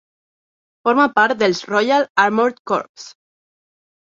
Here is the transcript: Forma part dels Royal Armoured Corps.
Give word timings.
Forma 0.87 1.05
part 1.17 1.37
dels 1.43 1.61
Royal 1.75 2.09
Armoured 2.25 2.59
Corps. 2.73 3.07